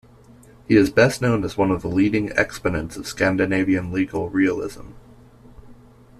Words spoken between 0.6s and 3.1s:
He is best known as one of the leading exponents of